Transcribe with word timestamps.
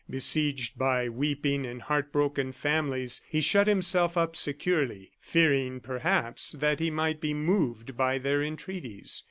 Besieged 0.09 0.79
by 0.79 1.07
weeping 1.09 1.63
and 1.63 1.83
heart 1.83 2.11
broken 2.11 2.53
families, 2.53 3.21
he 3.29 3.39
shut 3.39 3.67
himself 3.67 4.17
up 4.17 4.35
securely, 4.35 5.11
fearing, 5.21 5.79
perhaps, 5.79 6.53
that 6.53 6.79
he 6.79 6.89
might 6.89 7.21
be 7.21 7.35
moved 7.35 7.95
by 7.95 8.17
their 8.17 8.41
entreaties. 8.41 9.19